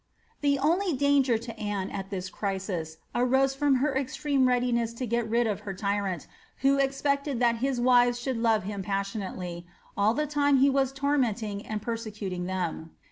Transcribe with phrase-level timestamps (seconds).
[0.23, 4.93] * The only danger to Anne, at this crisis, arose from her extreme readi ness
[4.95, 6.25] to get rid of her tyrant,
[6.61, 11.63] who expected that his wives should love faim passionately, all the time he was tormenting
[11.67, 12.89] and persecuting them.